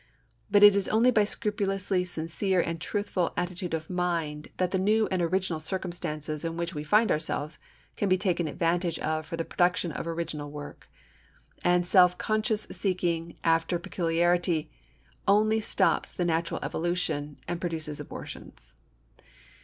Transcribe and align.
But 0.49 0.63
it 0.63 0.75
is 0.75 0.89
only 0.89 1.11
by 1.11 1.21
a 1.21 1.25
scrupulously 1.27 2.03
sincere 2.05 2.59
and 2.59 2.81
truthful 2.81 3.33
attitude 3.37 3.75
of 3.75 3.87
mind 3.87 4.47
that 4.57 4.71
the 4.71 4.79
new 4.79 5.05
and 5.11 5.21
original 5.21 5.59
circumstances 5.59 6.43
in 6.43 6.57
which 6.57 6.73
we 6.73 6.83
find 6.83 7.11
ourselves 7.11 7.59
can 7.95 8.09
be 8.09 8.17
taken 8.17 8.47
advantage 8.47 8.97
of 8.97 9.27
for 9.27 9.37
the 9.37 9.45
production 9.45 9.91
of 9.91 10.07
original 10.07 10.49
work. 10.49 10.89
And 11.63 11.85
self 11.85 12.17
conscious 12.17 12.65
seeking 12.71 13.37
after 13.43 13.77
peculiarity 13.77 14.71
only 15.27 15.59
stops 15.59 16.11
the 16.11 16.25
natural 16.25 16.61
evolution 16.63 17.37
and 17.47 17.61
produces 17.61 17.99
abortions. 17.99 18.73